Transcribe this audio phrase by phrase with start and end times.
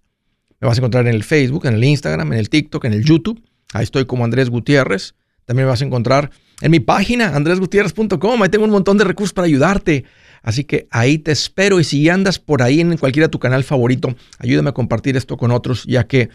[0.62, 3.03] Me vas a encontrar en el Facebook, en el Instagram, en el TikTok, en el
[3.03, 3.44] YouTube.
[3.73, 5.16] Ahí estoy como Andrés Gutiérrez.
[5.44, 6.31] También me vas a encontrar
[6.62, 8.42] en mi página, andresgutierrez.com.
[8.42, 10.06] Ahí tengo un montón de recursos para ayudarte
[10.45, 14.16] Así que ahí te espero y si andas por ahí en cualquiera tu canal favorito,
[14.38, 16.30] ayúdame a compartir esto con otros, ya que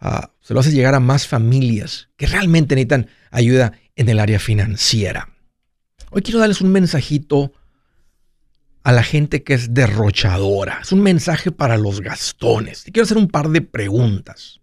[0.00, 4.38] ah, se lo haces llegar a más familias que realmente necesitan ayuda en el área
[4.38, 5.30] financiera.
[6.12, 7.52] Hoy quiero darles un mensajito
[8.84, 10.78] a la gente que es derrochadora.
[10.82, 12.84] Es un mensaje para los gastones.
[12.84, 14.60] Te quiero hacer un par de preguntas.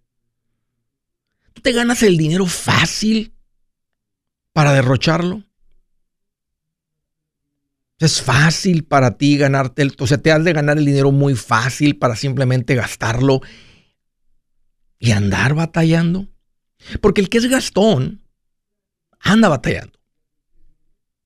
[1.52, 3.34] ¿Tú te ganas el dinero fácil
[4.54, 5.42] para derrocharlo?
[7.98, 11.36] Es fácil para ti ganarte, el, o sea, te has de ganar el dinero muy
[11.36, 13.40] fácil para simplemente gastarlo
[14.98, 16.28] y andar batallando.
[17.00, 18.22] Porque el que es gastón
[19.20, 19.98] anda batallando.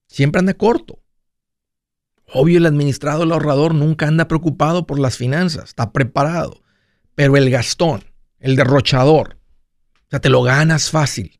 [0.07, 1.01] Siempre anda corto.
[2.31, 6.61] Obvio, el administrado, el ahorrador nunca anda preocupado por las finanzas, está preparado.
[7.15, 8.03] Pero el gastón,
[8.39, 9.39] el derrochador,
[10.05, 11.39] o sea, te lo ganas fácil.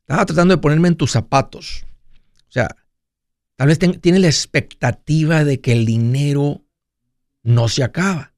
[0.00, 1.86] Estaba tratando de ponerme en tus zapatos.
[2.52, 2.76] O sea,
[3.56, 6.66] tal vez tiene la expectativa de que el dinero
[7.42, 8.34] no se acaba.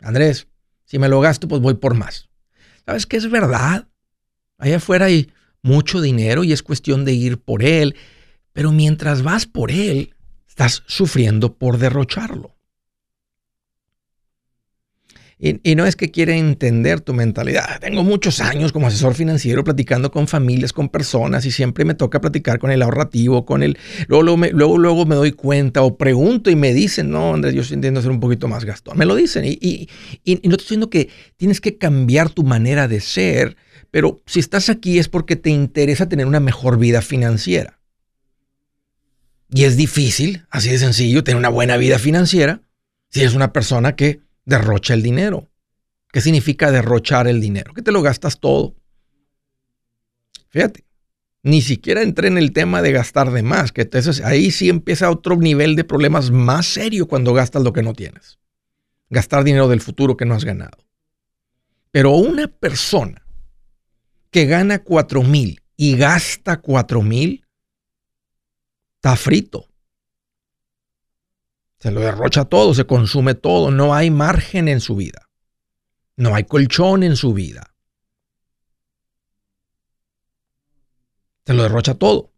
[0.00, 0.48] Andrés,
[0.86, 2.28] si me lo gasto, pues voy por más.
[2.84, 3.86] ¿Sabes qué es verdad?
[4.58, 7.94] Allá afuera hay mucho dinero y es cuestión de ir por él,
[8.52, 10.16] pero mientras vas por él,
[10.48, 12.56] estás sufriendo por derrocharlo.
[15.44, 17.80] Y, no es que quiera entender tu mentalidad.
[17.80, 22.20] Tengo muchos años como asesor financiero platicando con familias, con personas y siempre me toca
[22.20, 23.76] platicar con el ahorrativo, con el...
[24.06, 28.00] Luego, luego, luego, me doy cuenta o pregunto y me dicen, no, Andrés, yo entiendo
[28.00, 28.96] ser un poquito más gastón.
[28.96, 29.88] Me lo dicen y, y,
[30.22, 33.56] y no estoy diciendo que tienes que cambiar tu manera de ser,
[33.90, 37.80] pero si estás aquí es porque te interesa tener una mejor vida financiera.
[39.50, 42.62] Y es difícil, así de sencillo, tener una buena vida financiera
[43.10, 45.50] si eres una persona que derrocha el dinero.
[46.12, 47.72] ¿Qué significa derrochar el dinero?
[47.74, 48.76] Que te lo gastas todo.
[50.50, 50.84] Fíjate,
[51.42, 55.10] ni siquiera entré en el tema de gastar de más, que entonces ahí sí empieza
[55.10, 58.38] otro nivel de problemas más serio cuando gastas lo que no tienes.
[59.08, 60.78] Gastar dinero del futuro que no has ganado.
[61.90, 63.26] Pero una persona
[64.30, 67.46] que gana cuatro mil y gasta cuatro mil,
[68.96, 69.68] está frito.
[71.82, 75.28] Se lo derrocha todo, se consume todo, no hay margen en su vida.
[76.14, 77.74] No hay colchón en su vida.
[81.44, 82.32] Se lo derrocha todo.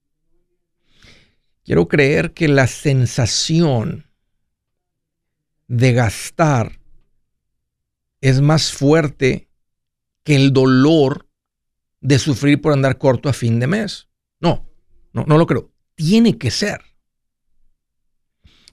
[1.63, 4.11] Quiero creer que la sensación
[5.69, 6.81] de gastar
[8.23, 9.51] es más fuerte
[10.23, 11.29] que el dolor
[12.01, 14.09] de sufrir por andar corto a fin de mes.
[14.41, 14.67] No,
[15.13, 15.71] no, no lo creo.
[15.97, 16.94] Tiene que ser.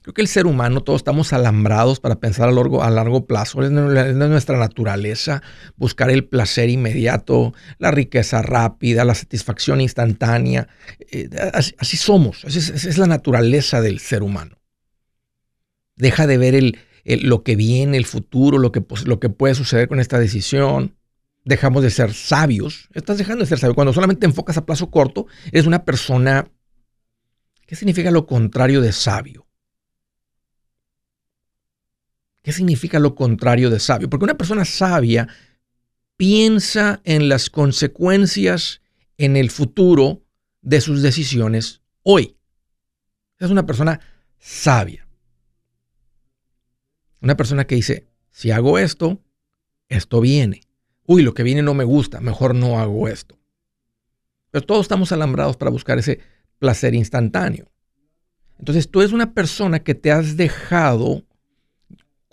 [0.02, 3.62] Creo que el ser humano, todos estamos alambrados para pensar a largo, a largo plazo.
[3.62, 5.42] Es, nuestra naturaleza
[5.76, 10.66] buscar el placer inmediato, la riqueza rápida, la satisfacción instantánea.
[10.98, 11.30] Eh,
[11.78, 14.58] así, somos, es, la naturaleza del ser humano.
[15.94, 16.74] Deja de ver
[17.22, 20.96] lo que viene, el futuro, lo que, lo que puede suceder con esta decisión.
[21.44, 22.88] Dejamos de ser sabios.
[22.92, 23.76] Estás dejando de ser sabio.
[23.76, 26.50] Cuando solamente enfocas a plazo corto, eres una persona...
[27.66, 29.46] ¿Qué significa lo contrario de sabio?
[32.42, 34.10] ¿Qué significa lo contrario de sabio?
[34.10, 35.28] Porque una persona sabia
[36.16, 38.80] piensa en las consecuencias
[39.16, 40.22] en el futuro
[40.60, 42.36] de sus decisiones hoy.
[43.38, 44.00] Es una persona
[44.38, 45.06] sabia.
[47.20, 49.20] Una persona que dice, si hago esto,
[49.88, 50.62] esto viene.
[51.06, 53.38] Uy, lo que viene no me gusta, mejor no hago esto.
[54.50, 56.20] Pero todos estamos alambrados para buscar ese
[56.58, 57.70] placer instantáneo.
[58.58, 61.24] Entonces tú eres una persona que te has dejado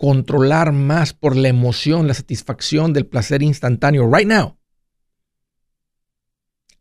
[0.00, 4.56] controlar más por la emoción, la satisfacción del placer instantáneo right now.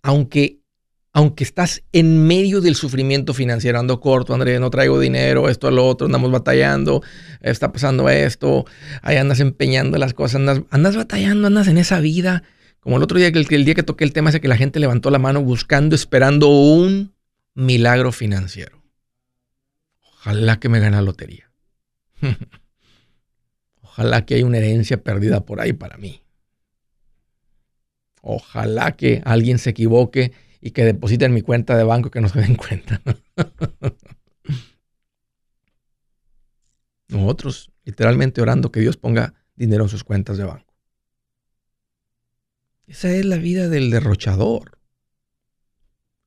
[0.02, 0.62] Aunque
[1.12, 5.86] aunque estás en medio del sufrimiento financiero, ando corto, Andrés, no traigo dinero, esto, lo
[5.86, 7.04] otro, andamos batallando,
[7.42, 8.66] está pasando esto,
[9.02, 12.44] ahí andas empeñando las cosas, andas, andas batallando, andas en esa vida.
[12.80, 14.80] Como el otro día, el, el día que toqué el tema, ese que la gente
[14.80, 17.14] levantó la mano buscando, esperando un
[17.54, 18.82] milagro financiero.
[20.00, 21.52] Ojalá que me gane la lotería.
[24.00, 26.22] Ojalá que haya una herencia perdida por ahí para mí.
[28.22, 30.32] Ojalá que alguien se equivoque
[30.62, 33.02] y que depositen mi cuenta de banco que no se den cuenta.
[37.10, 40.74] Nosotros, literalmente orando que Dios ponga dinero en sus cuentas de banco.
[42.88, 44.80] Esa es la vida del derrochador.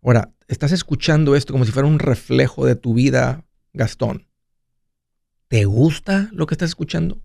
[0.02, 4.28] Ahora, estás escuchando esto como si fuera un reflejo de tu vida, Gastón.
[5.48, 7.22] ¿Te gusta lo que estás escuchando?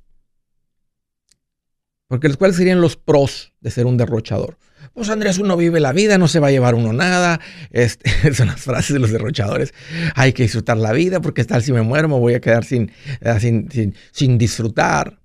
[2.07, 4.57] Porque ¿cuáles serían los pros de ser un derrochador?
[4.93, 7.39] Pues Andrés, uno vive la vida, no se va a llevar uno nada.
[7.71, 9.73] Este, son las frases de los derrochadores.
[10.15, 12.91] Hay que disfrutar la vida porque tal si me muero me voy a quedar sin,
[13.21, 15.19] eh, sin, sin, disfrutar.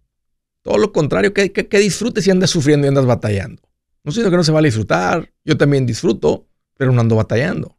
[0.63, 3.63] Todo lo contrario, que, que, disfrutes si andas sufriendo y andas batallando.
[4.05, 5.33] No sé que no se vale disfrutar.
[5.45, 7.79] Yo también disfruto, pero no ando batallando.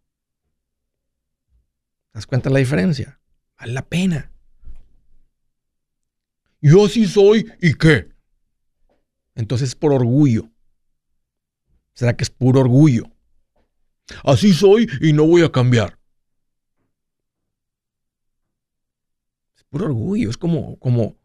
[2.12, 3.20] ¿Te das cuenta la diferencia?
[3.60, 4.32] Vale la pena.
[6.62, 8.12] Yo así soy, ¿y qué?
[9.35, 10.50] Entonces es por orgullo.
[11.94, 13.03] ¿Será que es puro orgullo?
[14.24, 16.00] Así soy y no voy a cambiar.
[19.56, 21.18] Es puro orgullo, es como, como,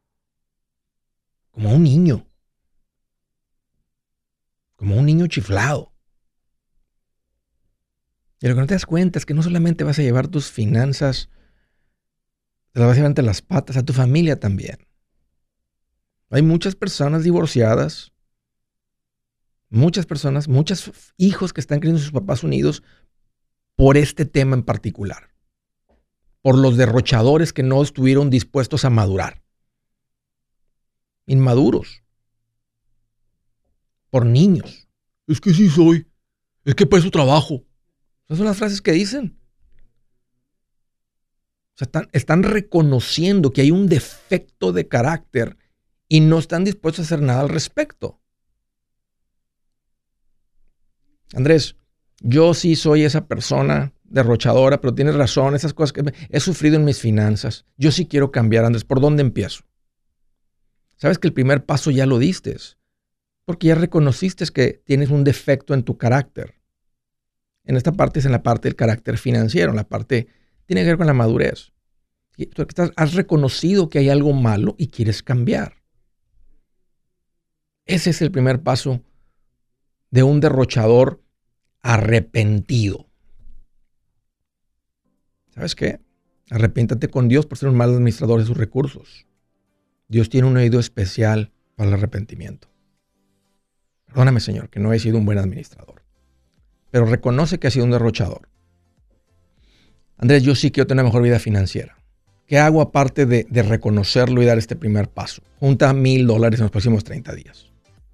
[1.50, 2.26] como un niño.
[4.76, 5.92] Como un niño chiflado.
[8.40, 10.50] Y lo que no te das cuenta es que no solamente vas a llevar tus
[10.52, 11.28] finanzas,
[12.72, 14.87] te las vas a llevar entre las patas a tu familia también.
[16.30, 18.12] Hay muchas personas divorciadas,
[19.70, 22.82] muchas personas, muchos hijos que están creyendo sus papás unidos
[23.76, 25.30] por este tema en particular,
[26.42, 29.42] por los derrochadores que no estuvieron dispuestos a madurar,
[31.26, 32.02] inmaduros,
[34.10, 34.88] por niños.
[35.26, 36.06] Es que sí soy,
[36.64, 37.64] es que para eso trabajo.
[38.26, 39.38] Esas son las frases que dicen.
[41.74, 45.56] O sea, están, están reconociendo que hay un defecto de carácter
[46.08, 48.20] y no están dispuestos a hacer nada al respecto.
[51.34, 51.76] Andrés,
[52.20, 56.84] yo sí soy esa persona derrochadora, pero tienes razón, esas cosas que he sufrido en
[56.84, 57.66] mis finanzas.
[57.76, 58.84] Yo sí quiero cambiar, Andrés.
[58.84, 59.64] ¿Por dónde empiezo?
[60.96, 62.56] Sabes que el primer paso ya lo diste,
[63.44, 66.54] porque ya reconociste que tienes un defecto en tu carácter.
[67.64, 70.26] En esta parte es en la parte del carácter financiero, en la parte
[70.64, 71.72] tiene que ver con la madurez.
[72.96, 75.77] Has reconocido que hay algo malo y quieres cambiar.
[77.88, 79.00] Ese es el primer paso
[80.10, 81.22] de un derrochador
[81.80, 83.08] arrepentido.
[85.54, 85.98] ¿Sabes qué?
[86.50, 89.26] Arrepiéntate con Dios por ser un mal administrador de sus recursos.
[90.06, 92.68] Dios tiene un oído especial para el arrepentimiento.
[94.04, 96.02] Perdóname, Señor, que no he sido un buen administrador.
[96.90, 98.50] Pero reconoce que ha sido un derrochador.
[100.18, 101.96] Andrés, yo sí quiero tener una mejor vida financiera.
[102.46, 105.42] ¿Qué hago aparte de, de reconocerlo y dar este primer paso?
[105.58, 107.68] Junta mil dólares en los próximos 30 días.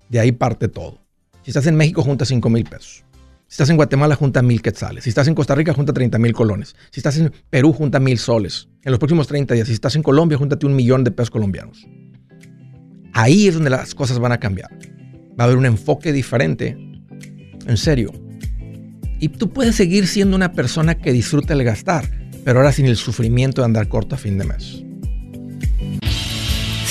[0.08, 1.00] De ahí parte todo.
[1.42, 3.04] Si estás en México, junta 5 mil pesos.
[3.46, 5.04] Si estás en Guatemala, junta mil quetzales.
[5.04, 6.74] Si estás en Costa Rica, junta 30 mil colones.
[6.90, 8.68] Si estás en Perú, junta mil soles.
[8.82, 9.68] En los próximos 30 días.
[9.68, 11.86] Si estás en Colombia, júntate un millón de pesos colombianos.
[13.12, 14.70] Ahí es donde las cosas van a cambiar.
[15.38, 16.76] Va a haber un enfoque diferente.
[17.66, 18.10] En serio.
[19.20, 22.10] Y tú puedes seguir siendo una persona que disfruta el gastar,
[22.44, 24.84] pero ahora sin el sufrimiento de andar corto a fin de mes.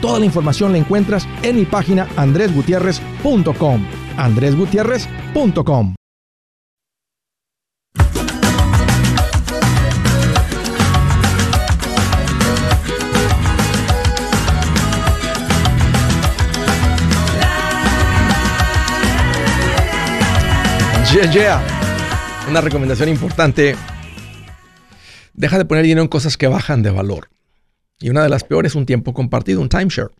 [0.00, 3.84] Toda la información la encuentras en mi página andresgutierrez.com.
[4.16, 5.94] andresgutierrez.com.
[22.48, 23.76] Una recomendación importante.
[25.34, 27.28] Deja de poner dinero en cosas que bajan de valor.
[28.00, 30.10] Y una de las peores es un tiempo compartido, un timeshare.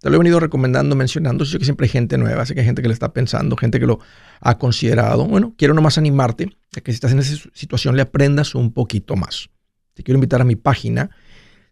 [0.00, 1.44] Te lo he venido recomendando, mencionando.
[1.44, 3.80] Sé que siempre hay gente nueva, sé que hay gente que le está pensando, gente
[3.80, 4.00] que lo
[4.40, 5.26] ha considerado.
[5.26, 9.16] Bueno, quiero nomás animarte a que si estás en esa situación le aprendas un poquito
[9.16, 9.48] más.
[9.94, 11.10] Te quiero invitar a mi página.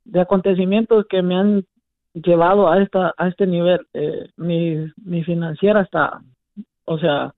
[0.02, 1.64] de acontecimientos que me han
[2.14, 6.21] llevado a esta a este nivel eh, mi, mi financiera está
[6.85, 7.33] o sea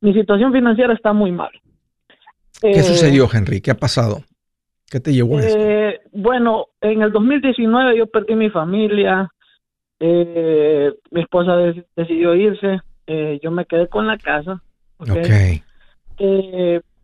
[0.00, 1.50] mi situación financiera está muy mal
[2.60, 3.60] ¿qué eh, sucedió Henry?
[3.60, 4.22] ¿qué ha pasado?
[4.90, 5.58] ¿qué te llevó a esto?
[5.58, 9.30] Eh, bueno en el 2019 yo perdí mi familia
[9.98, 11.56] mi esposa
[11.96, 12.80] decidió irse
[13.42, 14.62] yo me quedé con la casa
[14.98, 15.62] okay.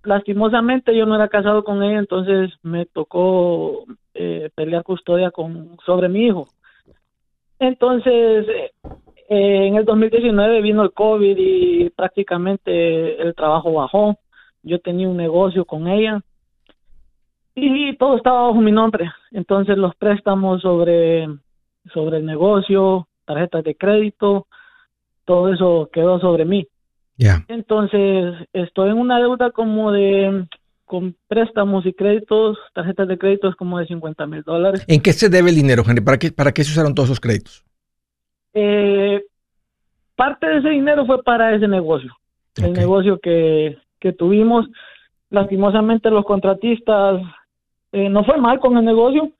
[0.02, 3.86] lastimosamente yo no era casado con ella entonces me tocó
[4.54, 6.48] pelear custodia con sobre mi hijo
[7.62, 8.46] entonces,
[9.28, 14.18] eh, en el 2019 vino el COVID y prácticamente el trabajo bajó.
[14.62, 16.20] Yo tenía un negocio con ella
[17.54, 19.10] y todo estaba bajo mi nombre.
[19.30, 21.28] Entonces los préstamos sobre,
[21.92, 24.46] sobre el negocio, tarjetas de crédito,
[25.24, 26.66] todo eso quedó sobre mí.
[27.48, 30.46] Entonces estoy en una deuda como de
[30.92, 34.84] con préstamos y créditos, tarjetas de créditos como de 50 mil dólares.
[34.86, 36.04] ¿En qué se debe el dinero, Henry?
[36.04, 37.64] ¿Para qué, ¿Para qué se usaron todos esos créditos?
[38.52, 39.24] Eh,
[40.14, 42.14] parte de ese dinero fue para ese negocio,
[42.56, 44.66] el negocio que, que tuvimos.
[45.30, 47.22] Lastimosamente los contratistas
[47.92, 49.32] eh, no fue mal con el negocio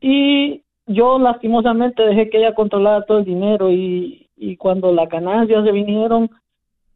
[0.00, 5.62] y yo lastimosamente dejé que ella controlara todo el dinero y, y cuando las ganancias
[5.62, 6.30] se vinieron,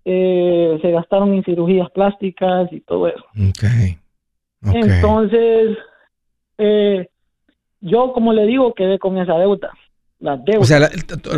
[0.04, 3.24] eh, se gastaron en cirugías plásticas y todo eso.
[3.50, 3.98] Okay.
[4.62, 5.76] Entonces,
[6.58, 7.08] eh,
[7.80, 9.70] yo como le digo, quedé con esa deuda.
[10.58, 10.80] O sea,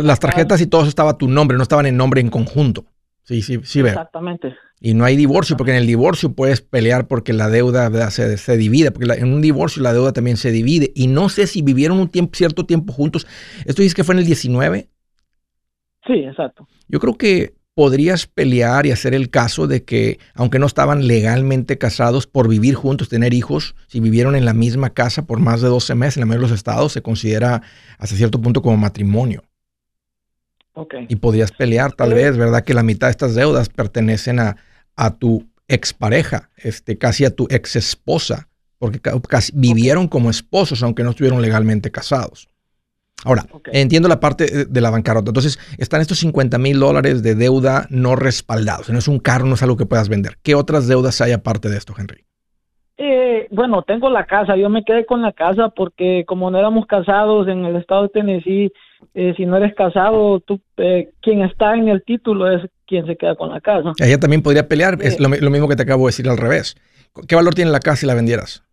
[0.03, 2.85] las tarjetas y todo eso estaba a tu nombre, no estaban en nombre en conjunto.
[3.23, 3.93] Sí, sí, sí veo.
[3.93, 4.53] Exactamente.
[4.81, 8.57] Y no hay divorcio, porque en el divorcio puedes pelear porque la deuda se, se,
[8.57, 10.91] divide, porque en un divorcio la deuda también se divide.
[10.93, 13.25] Y no sé si vivieron un tiempo, cierto tiempo juntos.
[13.65, 14.89] ¿Esto dice que fue en el 19?
[16.05, 16.67] Sí, exacto.
[16.89, 21.77] Yo creo que podrías pelear y hacer el caso de que, aunque no estaban legalmente
[21.77, 25.69] casados por vivir juntos, tener hijos, si vivieron en la misma casa por más de
[25.69, 27.61] 12 meses en la mayoría de los estados, se considera
[27.97, 29.43] hasta cierto punto como matrimonio.
[30.73, 31.05] Okay.
[31.07, 32.63] Y podrías pelear, tal vez, ¿verdad?
[32.63, 34.57] Que la mitad de estas deudas pertenecen a,
[34.95, 38.49] a tu expareja, este, casi a tu ex esposa,
[38.79, 42.49] porque casi vivieron como esposos, aunque no estuvieron legalmente casados.
[43.25, 45.29] Ahora, entiendo la parte de la bancarrota.
[45.29, 48.89] Entonces, están estos 50 mil dólares de deuda no respaldados.
[48.89, 50.37] No es un carro, no es algo que puedas vender.
[50.43, 52.23] ¿Qué otras deudas hay aparte de esto, Henry?
[52.97, 54.55] Eh, bueno, tengo la casa.
[54.55, 58.09] Yo me quedé con la casa porque como no éramos casados en el estado de
[58.09, 58.71] Tennessee,
[59.13, 63.15] eh, si no eres casado, tú, eh, quien está en el título es quien se
[63.15, 63.93] queda con la casa.
[63.99, 64.97] Ella también podría pelear.
[65.01, 66.75] Es lo, lo, mismo que te acabo de decir al revés.
[67.27, 68.63] ¿Qué valor tiene la casa si la vendieras?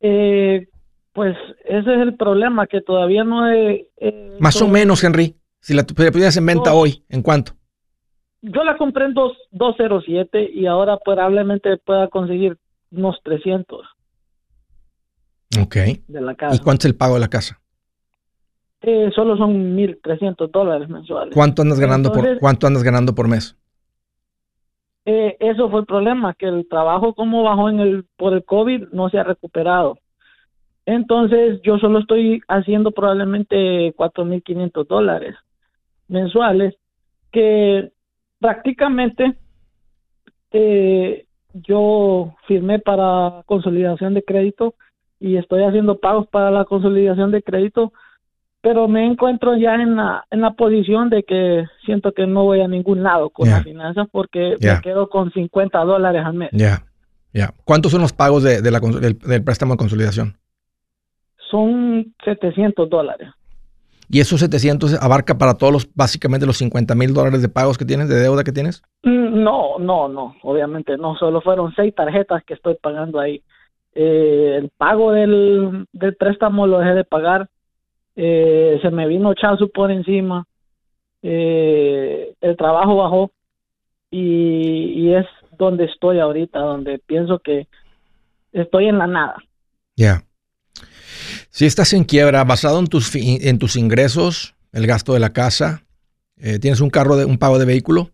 [0.00, 0.68] Eh,
[1.18, 3.88] pues ese es el problema, que todavía no he...
[4.38, 5.34] Más o menos, Henry.
[5.58, 7.54] Si la pudieras en venta hoy, ¿en cuánto?
[8.40, 12.56] Yo la compré en 207 y ahora probablemente pueda conseguir
[12.92, 13.84] unos 300.
[15.60, 15.74] Ok.
[16.06, 16.54] De la casa.
[16.54, 17.60] ¿Y cuánto es el pago de la casa?
[18.82, 21.34] Eh, solo son 1.300 dólares mensuales.
[21.34, 23.56] ¿Cuánto andas ganando, por, ¿cuánto andas ganando por mes?
[25.04, 28.90] Eh, eso fue el problema, que el trabajo como bajó en el, por el COVID
[28.92, 29.98] no se ha recuperado.
[30.88, 35.34] Entonces yo solo estoy haciendo probablemente 4.500 dólares
[36.08, 36.76] mensuales,
[37.30, 37.92] que
[38.40, 39.36] prácticamente
[40.50, 44.76] eh, yo firmé para consolidación de crédito
[45.20, 47.92] y estoy haciendo pagos para la consolidación de crédito,
[48.62, 52.62] pero me encuentro ya en la, en la posición de que siento que no voy
[52.62, 56.48] a ningún lado con las finanzas porque me quedo con 50 dólares al mes.
[56.52, 56.86] Ya,
[57.34, 57.52] ya.
[57.66, 60.38] ¿Cuántos son los pagos de, la, del préstamo de consolidación?
[61.50, 63.30] Son 700 dólares.
[64.10, 67.84] ¿Y esos 700 abarca para todos los, básicamente los 50 mil dólares de pagos que
[67.84, 68.82] tienes, de deuda que tienes?
[69.02, 73.42] Mm, no, no, no, obviamente no, solo fueron seis tarjetas que estoy pagando ahí.
[73.94, 77.48] Eh, el pago del, del, préstamo lo dejé de pagar,
[78.16, 80.46] eh, se me vino Chasu por encima,
[81.22, 83.30] eh, el trabajo bajó
[84.10, 85.26] y, y, es
[85.58, 87.66] donde estoy ahorita, donde pienso que
[88.52, 89.36] estoy en la nada.
[89.96, 90.22] Ya.
[91.58, 95.82] Si estás en quiebra, basado en tus, en tus ingresos, el gasto de la casa,
[96.36, 98.12] eh, ¿tienes un carro de un pago de vehículo?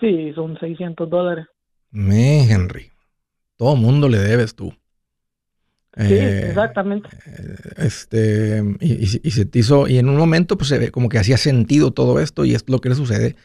[0.00, 1.44] Sí, son 600 dólares.
[1.90, 2.90] Me, Henry,
[3.58, 4.70] todo mundo le debes tú.
[5.94, 7.10] Sí, eh, exactamente.
[7.26, 11.18] Eh, este, y, se te hizo, y en un momento, pues se ve como que
[11.18, 13.36] hacía sentido todo esto, y es lo que le sucede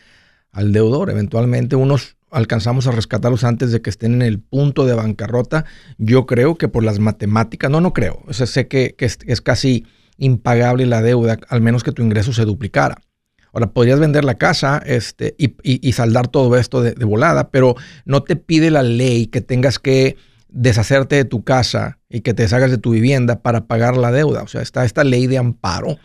[0.49, 1.09] al deudor.
[1.09, 5.65] Eventualmente unos alcanzamos a rescatarlos antes de que estén en el punto de bancarrota.
[5.97, 8.21] Yo creo que por las matemáticas, no, no creo.
[8.27, 9.85] O sé que, es, casi
[10.17, 12.97] impagable la deuda, al menos que tu ingreso se duplicara.
[13.53, 18.23] Ahora, podrías vender la casa este, y, saldar todo esto de, de, volada, pero no
[18.23, 20.17] te pide la ley que tengas que
[20.49, 24.41] deshacerte de tu casa y que te deshagas de tu vivienda para pagar la deuda.
[24.41, 25.97] O sea, está esta ley de amparo.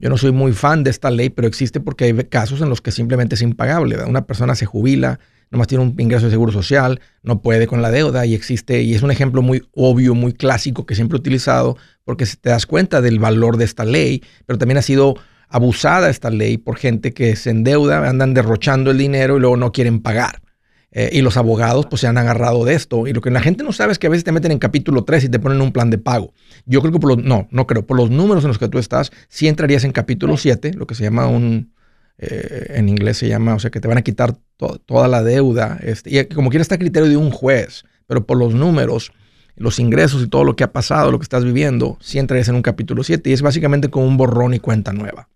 [0.00, 2.80] Yo no soy muy fan de esta ley, pero existe porque hay casos en los
[2.80, 4.02] que simplemente es impagable.
[4.04, 5.18] Una persona se jubila,
[5.50, 8.94] nomás tiene un ingreso de seguro social, no puede con la deuda y existe, y
[8.94, 13.00] es un ejemplo muy obvio, muy clásico que siempre he utilizado porque te das cuenta
[13.00, 15.16] del valor de esta ley, pero también ha sido
[15.48, 19.72] abusada esta ley por gente que se endeuda, andan derrochando el dinero y luego no
[19.72, 20.42] quieren pagar.
[20.90, 23.06] Eh, y los abogados pues se han agarrado de esto.
[23.06, 25.04] Y lo que la gente no sabe es que a veces te meten en capítulo
[25.04, 26.32] 3 y te ponen un plan de pago.
[26.64, 28.78] Yo creo que por los, no, no creo, por los números en los que tú
[28.78, 31.72] estás, sí entrarías en capítulo 7, lo que se llama un,
[32.18, 34.34] eh, en inglés se llama, o sea, que te van a quitar
[34.86, 35.78] toda la deuda.
[35.82, 39.12] Este, y como quiera está a criterio de un juez, pero por los números,
[39.56, 42.56] los ingresos y todo lo que ha pasado, lo que estás viviendo, sí entrarías en
[42.56, 45.28] un capítulo 7 y es básicamente como un borrón y cuenta nueva.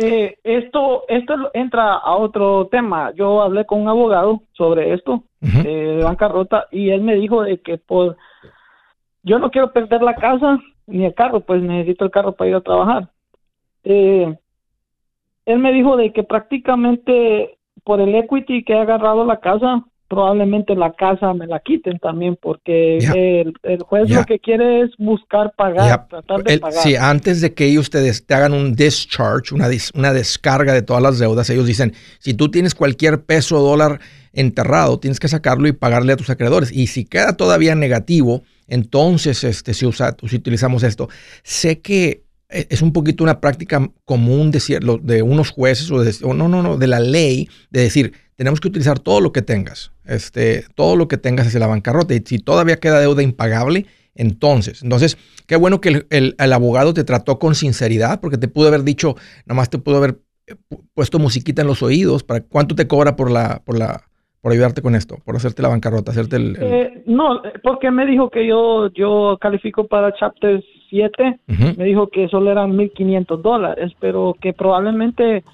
[0.00, 3.12] Eh, esto, esto entra a otro tema.
[3.14, 7.60] Yo hablé con un abogado sobre esto eh, de bancarrota y él me dijo de
[7.60, 8.12] que pues
[9.24, 12.56] yo no quiero perder la casa ni el carro, pues necesito el carro para ir
[12.56, 13.10] a trabajar.
[13.82, 14.38] Eh,
[15.48, 20.74] él me dijo de que prácticamente por el equity que ha agarrado la casa, probablemente
[20.74, 26.06] la casa me la quiten también, porque el, juez lo que quiere es buscar pagar,
[26.08, 26.82] tratar de pagar.
[26.82, 31.02] Sí, antes de que ellos te, te hagan un discharge, una, una descarga de todas
[31.02, 34.00] las deudas, ellos dicen, si tú tienes cualquier peso o dólar
[34.34, 36.70] enterrado, tienes que sacarlo y pagarle a tus acreedores.
[36.70, 41.08] Y si queda todavía negativo, entonces este, si, usa, si utilizamos esto.
[41.42, 44.60] Sé que es un poquito una práctica común de,
[45.02, 48.68] de unos jueces o, de, no, no, no, de la ley de decir, tenemos que
[48.68, 52.14] utilizar todo lo que tengas, este, todo lo que tengas hacia la bancarrota.
[52.14, 57.04] Y si todavía queda deuda impagable, entonces, entonces, qué bueno que el, el, abogado te
[57.04, 59.14] trató con sinceridad, porque te pudo haber dicho,
[59.46, 60.54] nomás te pudo haber eh,
[60.94, 64.08] puesto musiquita en los oídos, para cuánto te cobra por la, por la,
[64.40, 66.56] por ayudarte con esto, por hacerte la bancarrota, hacerte el...
[66.60, 71.40] Eh, no, porque me dijo que yo, yo califico para Chapter 7,
[71.76, 75.44] me dijo que solo eran 1.500 dólares, pero que probablemente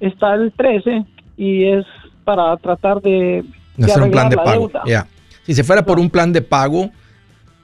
[0.00, 1.04] está el 13
[1.36, 1.84] y es
[2.24, 3.44] para tratar de...
[3.82, 4.70] hacer un plan de pago.
[4.86, 5.06] Ya.
[5.44, 6.90] Si se fuera por un plan de pago,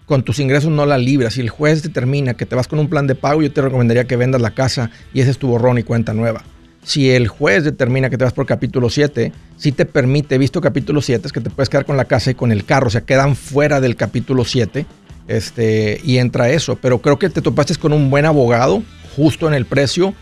[0.07, 1.35] con tus ingresos no la libras.
[1.35, 4.05] Si el juez determina que te vas con un plan de pago, yo te recomendaría
[4.05, 6.43] que vendas la casa y ese es tu borrón y cuenta nueva
[6.87, 11.03] si el juez determina que te vas por capítulo 7, si te permite, visto capítulo
[11.03, 13.01] 7, es que te puedes quedar con la casa y con el carro, o sea,
[13.01, 14.87] quedan fuera del capítulo 7
[15.29, 16.77] este, y entra eso.
[16.77, 18.83] Pero creo que te topaste con un buen abogado,
[19.15, 20.15] justo en el precio,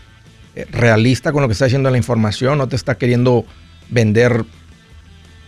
[0.55, 3.45] eh, realista con lo que está diciendo la información, no te está queriendo
[3.89, 4.45] vender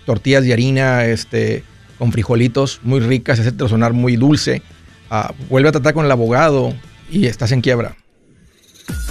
[0.05, 1.63] tortillas de harina este,
[1.97, 4.61] con frijolitos muy ricas, hacerte sonar muy dulce.
[5.09, 6.73] Ah, vuelve a tratar con el abogado
[7.09, 7.95] y estás en quiebra.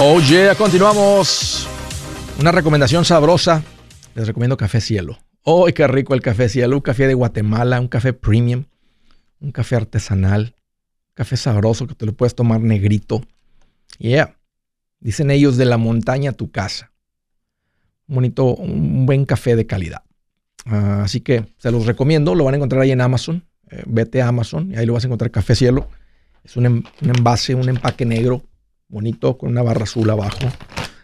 [0.00, 1.66] Oh yeah, continuamos.
[2.38, 3.64] Una recomendación sabrosa.
[4.14, 5.18] Les recomiendo Café Cielo.
[5.42, 6.76] ¡Oh, qué rico el Café Cielo!
[6.76, 8.64] Un café de Guatemala, un café premium,
[9.40, 10.54] un café artesanal,
[11.08, 13.22] un café sabroso que te lo puedes tomar negrito.
[13.98, 14.37] Yeah.
[15.00, 16.92] Dicen ellos de la montaña a tu casa.
[18.08, 20.02] Un bonito, un buen café de calidad.
[20.64, 22.34] Ah, así que se los recomiendo.
[22.34, 23.44] Lo van a encontrar ahí en Amazon.
[23.70, 25.88] Eh, vete a Amazon y ahí lo vas a encontrar Café Cielo.
[26.42, 28.42] Es un, un envase, un empaque negro
[28.88, 30.38] bonito, con una barra azul abajo,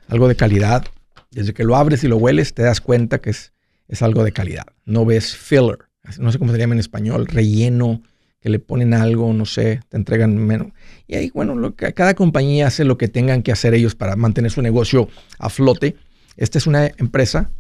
[0.09, 0.85] algo de calidad.
[1.30, 3.52] Desde que lo abres y lo hueles, te das cuenta que es,
[3.88, 4.64] es algo de calidad.
[4.85, 5.78] No ves filler,
[6.18, 8.02] no sé cómo se llama en español, relleno,
[8.40, 10.68] que le ponen algo, no sé, te entregan menos.
[11.07, 14.17] Y ahí, bueno, lo que, cada compañía hace lo que tengan que hacer ellos para
[14.17, 15.97] mantener su negocio a flote.
[16.37, 17.51] Esta es una empresa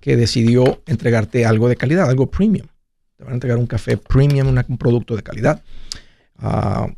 [0.00, 2.66] que decidió entregarte algo de calidad, algo premium.
[3.16, 5.62] Te van a entregar un café premium, un producto de calidad
[6.38, 6.88] ah,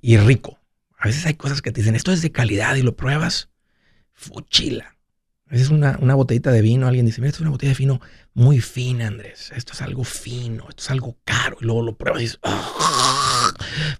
[0.00, 0.58] y rico.
[0.98, 3.48] A veces hay cosas que te dicen, esto es de calidad y lo pruebas,
[4.12, 4.96] fuchila.
[5.48, 7.78] A veces una, una botellita de vino, alguien dice, mira, esto es una botella de
[7.78, 8.00] vino
[8.34, 9.52] muy fina, Andrés.
[9.54, 11.58] Esto es algo fino, esto es algo caro.
[11.60, 12.40] Y luego lo pruebas y dices,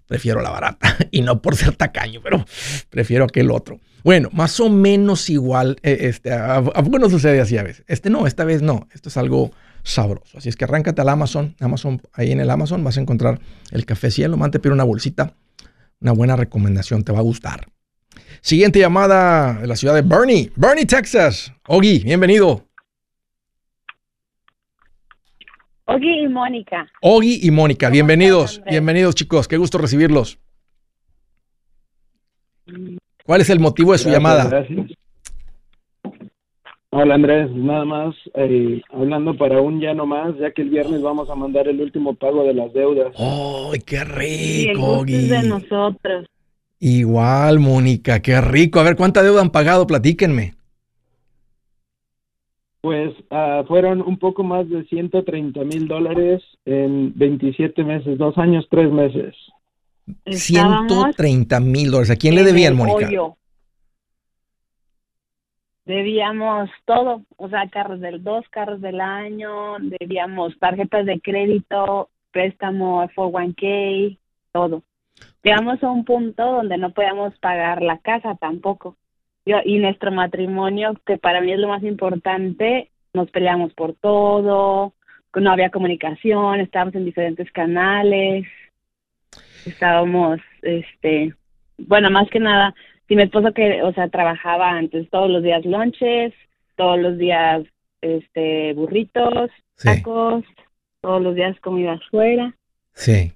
[0.07, 0.97] prefiero la barata.
[1.11, 2.45] Y no por ser tacaño, pero
[2.89, 3.81] prefiero aquel otro.
[4.03, 5.77] Bueno, más o menos igual.
[5.83, 7.85] Eh, este, ¿A, poco no sucede así a veces?
[7.87, 8.89] Este no, esta vez no.
[8.95, 9.51] Esto es algo
[9.83, 10.39] sabroso.
[10.39, 11.55] Así es que arráncate al Amazon.
[11.61, 14.37] Amazon, ahí en el Amazon vas a encontrar el café cielo.
[14.37, 15.35] Mante, pero una bolsita
[16.03, 17.67] una buena recomendación, te va a gustar.
[18.43, 21.53] Siguiente llamada de la ciudad de Bernie, Bernie, Texas.
[21.69, 22.72] Ogi, bienvenido.
[25.95, 26.91] Ogi y Mónica.
[27.03, 28.63] Ogi y Mónica, bienvenidos.
[28.67, 30.39] bienvenidos chicos, qué gusto recibirlos.
[33.27, 34.49] ¿Cuál es el motivo de su llamada?
[34.49, 34.93] Gracias.
[36.95, 41.03] Hola Andrés, nada más eh, hablando para un ya no más, ya que el viernes
[41.03, 43.15] vamos a mandar el último pago de las deudas.
[43.19, 45.05] ¡Ay, qué rico!
[45.07, 46.27] Y de nosotros.
[46.79, 48.81] Igual, Mónica, qué rico.
[48.81, 49.87] A ver, ¿cuánta deuda han pagado?
[49.87, 50.55] Platíquenme.
[52.83, 58.67] Pues uh, fueron un poco más de 130 mil dólares en 27 meses, dos años,
[58.71, 59.35] tres meses.
[60.27, 62.11] 130 mil dólares.
[62.11, 63.09] ¿A quién le debían, Mónica?
[65.85, 73.03] debíamos todo, o sea, carros del dos, carros del año, debíamos tarjetas de crédito, préstamo
[73.09, 74.19] 401k,
[74.53, 74.83] todo.
[75.43, 78.97] Llegamos a un punto donde no podíamos pagar la casa tampoco.
[79.45, 84.93] Yo- y nuestro matrimonio, que para mí es lo más importante, nos peleamos por todo,
[85.35, 88.47] no había comunicación, estábamos en diferentes canales,
[89.67, 91.35] estábamos, este,
[91.79, 92.75] bueno, más que nada,
[93.09, 96.33] si mi esposo que, o sea, trabajaba antes todos los días lonches,
[96.77, 97.63] todos los días,
[98.01, 99.89] este, burritos, Sí.
[99.89, 100.45] tacos,
[101.01, 102.55] todos los días comida afuera.
[102.95, 103.33] Sí.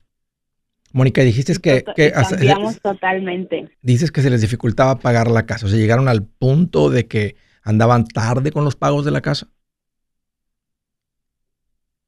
[0.96, 3.68] Mónica, dijiste que, que cambiamos totalmente.
[3.82, 5.66] dices que se les dificultaba pagar la casa.
[5.66, 9.48] O sea, llegaron al punto de que andaban tarde con los pagos de la casa.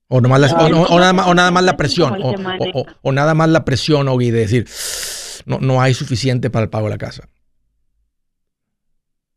[0.06, 2.18] O, nomás nada, más, o nada más la presión.
[3.02, 4.66] O, nada más la presión, Ogui, de decir,
[5.44, 7.28] no, no hay suficiente para el pago de la casa.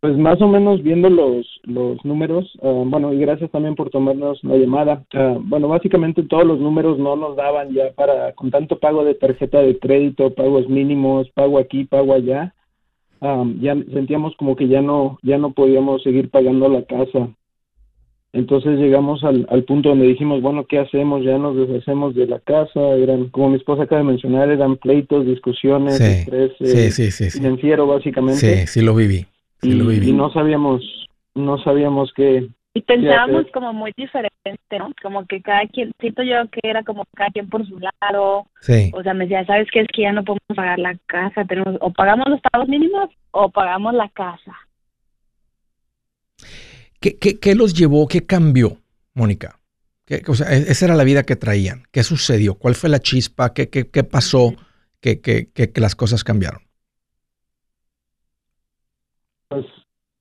[0.01, 4.43] Pues más o menos viendo los, los números, ah, bueno, y gracias también por tomarnos
[4.43, 5.03] la llamada.
[5.13, 9.13] Ah, bueno, básicamente todos los números no nos daban ya para, con tanto pago de
[9.13, 12.55] tarjeta de crédito, pagos mínimos, pago aquí, pago allá,
[13.21, 17.29] ah, ya sentíamos como que ya no, ya no podíamos seguir pagando la casa.
[18.33, 21.23] Entonces llegamos al, al punto donde dijimos, bueno, ¿qué hacemos?
[21.23, 25.27] Ya nos deshacemos de la casa, eran, como mi esposa acaba de mencionar, eran pleitos,
[25.27, 27.29] discusiones, Sí, estrés Sí, eh, sí, sí.
[27.29, 29.27] Sí, financiero básicamente sí, sí lo viví.
[29.61, 30.09] Y, lo viví.
[30.09, 30.81] y no sabíamos
[31.35, 34.91] no sabíamos qué Y pensábamos que- como muy diferente, ¿no?
[35.01, 38.47] Como que cada quien, siento yo que era como cada quien por su lado.
[38.61, 38.91] Sí.
[38.93, 39.81] O sea, me decía, ¿sabes qué?
[39.81, 41.43] Es que ya no podemos pagar la casa.
[41.45, 44.55] tenemos O pagamos los pagos mínimos o pagamos la casa.
[46.99, 48.07] ¿Qué, qué, qué los llevó?
[48.07, 48.77] ¿Qué cambió,
[49.13, 49.59] Mónica?
[50.05, 51.83] ¿Qué- o sea, e- esa era la vida que traían.
[51.91, 52.55] ¿Qué sucedió?
[52.55, 53.53] ¿Cuál fue la chispa?
[53.53, 54.53] ¿Qué, qué, qué pasó
[54.99, 56.61] que, que, que, que las cosas cambiaron?
[59.49, 59.65] pues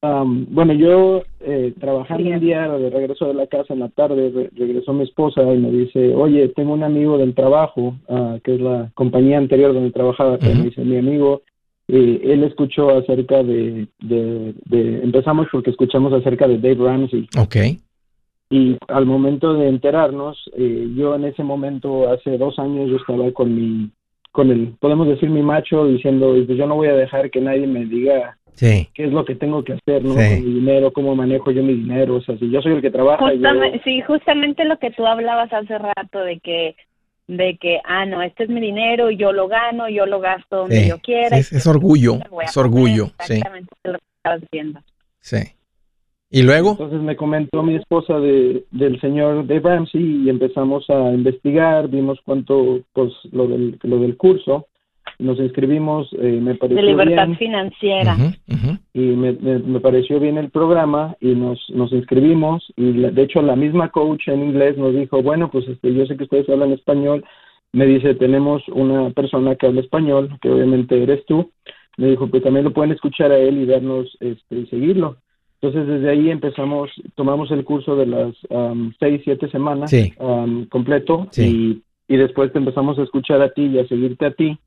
[0.03, 2.33] am, bueno yo eh, trabajando Sí.
[2.33, 5.59] un día de regreso de la casa en la tarde re- regresó mi esposa y
[5.59, 9.91] me dice oye tengo un amigo del trabajo ah, que es la compañía anterior donde
[9.91, 11.43] trabajaba que me dice mi amigo
[11.89, 17.57] eh, él escuchó acerca de, de, de empezamos porque escuchamos acerca de Dave Ramsey Ok.
[18.53, 23.31] Y al momento de enterarnos, eh, yo en ese momento, hace dos años, yo estaba
[23.31, 23.91] con mi,
[24.33, 27.69] con el, podemos decir mi macho, diciendo, pues yo no voy a dejar que nadie
[27.69, 28.89] me diga Sí.
[28.95, 30.15] qué es lo que tengo que hacer, ¿no?
[30.15, 30.37] Sí.
[30.37, 32.91] Con mi dinero, cómo manejo yo mi dinero, o sea, si yo soy el que
[32.91, 33.41] trabaja, yo,
[33.85, 36.77] sí, justamente lo que tú hablabas hace rato de que,
[37.27, 40.83] de que, ah, no, este es mi dinero, yo lo gano, yo lo gasto donde
[40.83, 40.89] Sí.
[40.89, 41.37] yo quiera.
[41.39, 42.19] Es, es orgullo.
[42.43, 43.05] Es orgullo.
[43.05, 43.33] comer, Sí.
[43.35, 44.81] Exactamente lo que estabas diciendo.
[45.21, 45.37] Sí.
[46.33, 46.71] ¿Y luego?
[46.73, 52.21] Entonces me comentó mi esposa de, del señor Dave Ramsey y empezamos a investigar, vimos
[52.25, 54.67] cuánto, pues, lo del, lo del curso,
[55.21, 57.39] nos inscribimos, eh, me pareció De libertad bien.
[57.39, 58.17] financiera.
[58.95, 63.23] Y me, me, me pareció bien el programa y nos, nos inscribimos y la- de
[63.23, 66.49] hecho la misma coach en inglés nos dijo, bueno, pues este, yo sé que ustedes
[66.49, 67.25] hablan español,
[67.73, 71.51] me dice, tenemos una persona que habla español, que obviamente eres tú,
[71.97, 75.17] me dijo, pues también lo pueden escuchar a él y vernos este, y seguirlo.
[75.63, 80.13] Entonces desde ahí empezamos, tomamos el curso de las am, seis, siete semanas Sí.
[80.71, 81.83] completo Sí.
[82.09, 84.59] y, y después te empezamos a escuchar a ti y a seguirte a ti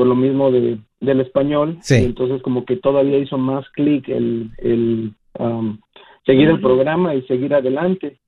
[0.00, 1.96] por lo mismo de, del español Sí.
[2.00, 5.78] y entonces como que todavía hizo más clic el, el am,
[6.24, 8.18] seguir el programa y seguir adelante.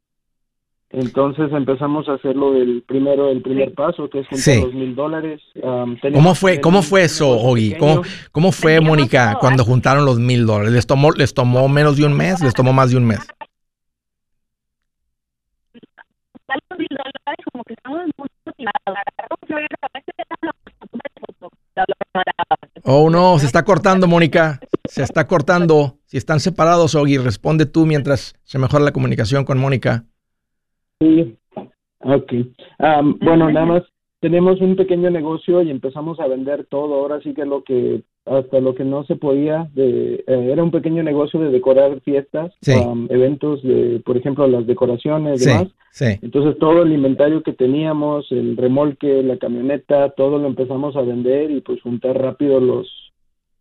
[0.91, 4.61] Entonces empezamos a hacerlo del primero, el primer paso, que es juntar Sí.
[4.61, 5.41] los mil dólares.
[5.55, 7.75] teníamos ¿Cómo fue, cómo fue eso, Ogi?
[7.79, 10.75] ¿Cómo, cómo fue, Mónica, cuando juntaron los mil dólares?
[10.75, 12.43] ¿Les tomó, ¿Les tomó menos de un mes?
[12.43, 13.27] ¿Les tomó más de un mes?
[16.77, 18.99] Mil dólares, como que estamos muy motivados.
[22.85, 24.61] Oh, no, se está cortando, Mónica.
[24.89, 25.99] Se está cortando.
[26.07, 30.05] Si están separados, Ogi, responde tú mientras se mejora la comunicación con Mónica.
[31.01, 31.37] Sí,
[32.01, 32.33] ok.
[33.21, 33.83] Bueno, nada más
[34.21, 36.95] tenemos un pequeño negocio y empezamos a vender todo.
[36.95, 40.71] Ahora sí que lo que, hasta lo que no se podía, de, eh, era un
[40.71, 42.73] pequeño negocio de decorar fiestas, Sí.
[43.09, 45.69] eventos de, por ejemplo, las decoraciones, Sí, demás.
[45.93, 46.19] Sí.
[46.23, 51.53] Entonces todo el inventario que teníamos, el remolque, la camioneta, todo lo empezamos a vender
[51.53, 52.89] y pues juntar rápido los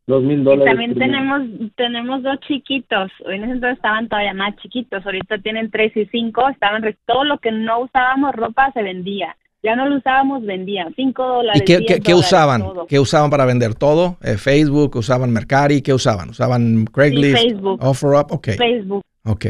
[0.08, 0.66] los mil dólares.
[0.74, 1.12] también primero.
[1.14, 3.12] tenemos tenemos dos chiquitos.
[3.28, 5.06] En ese entonces estaban todavía más chiquitos.
[5.06, 6.50] Ahorita tienen tres y cinco.
[6.50, 9.38] Estaban todo lo que no usábamos ropa se vendía.
[9.64, 10.90] Ya no lo usábamos vendía.
[10.96, 11.62] Cinco dólares.
[11.62, 12.62] ¿Y qué, 10 qué- qué dólares, usaban?
[12.62, 12.88] todo.
[12.88, 13.76] ¿Qué usaban para vender?
[13.76, 14.18] ¿Todo?
[14.24, 14.96] Eh, ¿Facebook?
[14.96, 15.84] ¿Usaban Mercari?
[15.84, 16.30] ¿Qué usaban?
[16.32, 17.38] ¿Usaban Craigslist?
[17.38, 17.80] Facebook.
[17.84, 18.32] ¿OfferUp?
[18.32, 18.48] Ok.
[18.58, 19.04] Facebook.
[19.24, 19.46] Ok.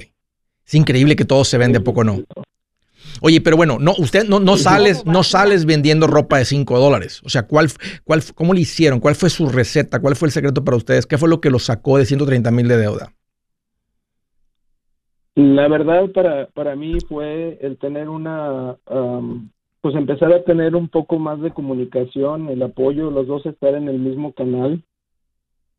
[0.65, 2.17] Es increíble que todo se vende, ¿a poco no?
[3.21, 7.21] Oye, pero bueno, no, usted no, no sales, no sales vendiendo ropa de 5 dólares.
[7.23, 7.67] O sea, ¿cuál,
[8.03, 8.99] cuál, ¿cómo le hicieron?
[8.99, 9.99] ¿Cuál fue su receta?
[9.99, 11.05] ¿Cuál fue el secreto para ustedes?
[11.05, 13.13] ¿Qué fue lo que los sacó de 130 mil de deuda?
[15.35, 18.75] La verdad para, para mí fue el tener una,
[19.81, 23.87] pues empezar a tener un poco más de comunicación, el apoyo, los dos estar en
[23.87, 24.83] el mismo canal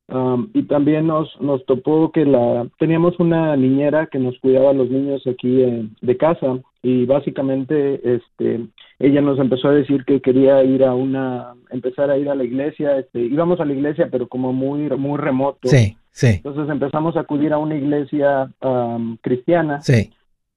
[0.08, 4.74] Um, y también nos, nos topó que la teníamos una niñera que nos cuidaba a
[4.74, 5.62] los niños aquí
[6.00, 8.66] de casa y básicamente este
[8.98, 12.44] ella nos empezó a decir que quería ir a una empezar a ir a la
[12.44, 15.68] iglesia este íbamos a la iglesia pero como muy muy remoto.
[15.68, 16.28] Sí sí.
[16.28, 19.80] Entonces empezamos a acudir a una iglesia um, cristiana.
[19.80, 20.10] Sí.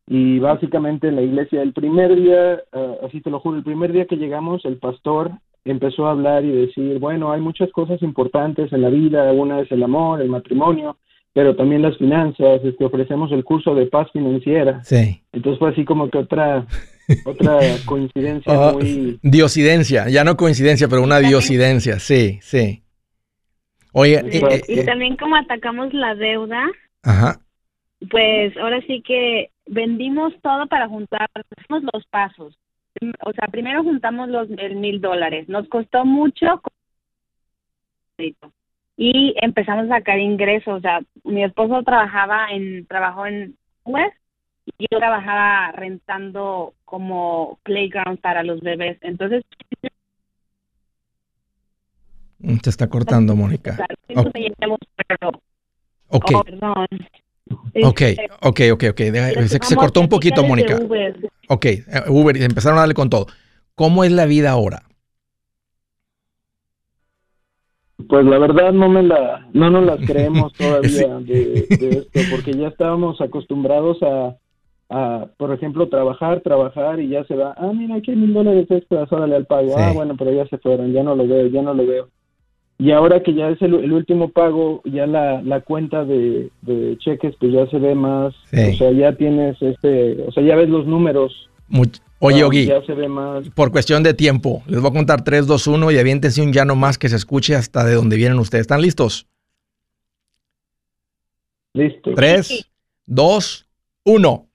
[0.08, 4.06] Y básicamente la iglesia el primer día uh, así te lo juro el primer día
[4.06, 5.32] que llegamos el pastor
[5.64, 9.72] empezó a hablar y decir bueno hay muchas cosas importantes en la vida una es
[9.72, 10.98] el amor el matrimonio
[11.36, 14.82] pero también las finanzas, este, ofrecemos el curso de paz financiera.
[14.86, 15.21] Sí.
[15.34, 16.65] Entonces fue así como que otra,
[17.26, 19.19] otra coincidencia Ah, muy...
[19.21, 22.84] Diosidencia, ya no coincidencia, pero una diosidencia, sí, sí.
[23.91, 26.63] Oye, Sí, eh, eh, Y eh, también como atacamos la deuda,
[27.04, 27.41] ajá,
[28.10, 32.58] pues ahora sí que vendimos todo para juntar, hicimos los pasos.
[33.26, 35.50] O sea, primero juntamos los el mil dólares.
[35.50, 36.62] Nos costó mucho
[38.98, 40.78] y empezamos a sacar ingresos.
[40.78, 43.56] O sea, mi esposo trabajaba en trabajó en
[43.86, 44.16] West
[44.78, 48.98] y yo trabajaba rentando como playground para los bebés.
[49.02, 49.44] Entonces,
[52.40, 53.78] Mm, te está cortando, Mónica.
[54.16, 54.28] Ok.
[56.10, 56.86] Ok, oh, perdón.
[57.84, 58.98] ok, Este, ok, ok, ok.
[58.98, 60.80] deja- les se, se cortó un poquito, Mónica.
[60.82, 61.30] Uber.
[61.48, 63.28] Ok, eh, Uber, empezaron a darle con todo.
[63.76, 64.84] ¿Cómo es la vida ahora?
[68.10, 72.54] Pues la verdad no me la, no nos las creemos todavía de, de esto, porque
[72.54, 74.36] ya estábamos acostumbrados a,
[74.90, 78.70] a, por ejemplo, trabajar, trabajar y ya se va, ah, mira, aquí hay mil dólares
[78.70, 79.76] extras, órale al pago, Sí.
[79.78, 82.10] ah, bueno, pero ya se fueron, ya no lo veo, ya no lo veo.
[82.78, 86.98] Y ahora que ya es el, el último pago, ya la, la cuenta de, de
[86.98, 88.72] cheques, pues ya se ve más, Sí.
[88.74, 91.50] o sea, ya tienes este, o sea, ya ves los números.
[91.69, 92.69] Much- Oye, Ogi,
[93.54, 96.75] por cuestión de tiempo, les voy a contar 3, 2, 1 y aviéntense un llano
[96.75, 98.62] más que se escuche hasta de donde vienen ustedes.
[98.62, 99.28] ¿Están listos?
[101.73, 102.12] Listo.
[102.15, 102.67] 3,
[103.06, 103.67] 2,
[104.06, 104.47] 1.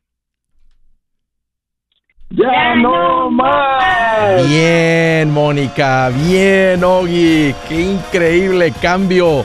[2.30, 4.48] ¡Ya no más!
[4.48, 6.08] Bien, Mónica.
[6.10, 7.54] Bien, Ogi.
[7.68, 9.44] Qué increíble cambio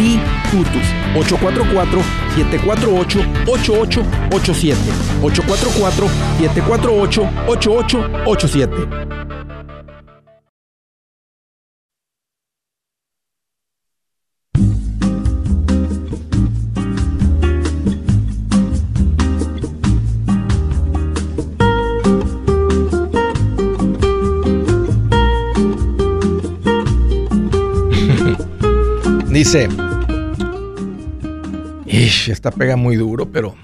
[0.00, 0.18] sí
[0.50, 2.00] Tutus 844
[2.34, 4.78] 748 8887
[5.22, 6.08] 844
[6.38, 9.10] 748 8887
[29.32, 29.89] Dice, Ish,
[32.28, 33.56] esta pega muy duro, pero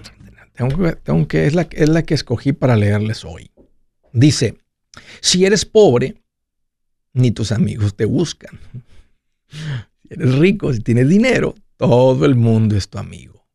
[1.05, 3.51] tengo que, es, la, es la que escogí para leerles hoy.
[4.13, 4.59] Dice,
[5.21, 6.23] si eres pobre,
[7.13, 8.59] ni tus amigos te buscan.
[10.03, 13.47] Si eres rico, si tienes dinero, todo el mundo es tu amigo.